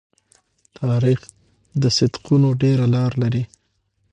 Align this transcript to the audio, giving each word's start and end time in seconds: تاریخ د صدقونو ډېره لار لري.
تاریخ 0.79 1.19
د 1.81 1.83
صدقونو 1.97 2.49
ډېره 2.61 2.85
لار 2.95 3.11
لري. 3.21 3.43